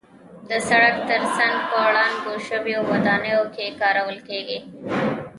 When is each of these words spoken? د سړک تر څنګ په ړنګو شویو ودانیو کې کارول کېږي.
د 0.49 0.51
سړک 0.67 0.95
تر 1.09 1.21
څنګ 1.37 1.55
په 1.69 1.79
ړنګو 1.93 2.33
شویو 2.47 2.79
ودانیو 2.91 3.41
کې 3.55 3.75
کارول 3.81 4.17
کېږي. 4.27 4.59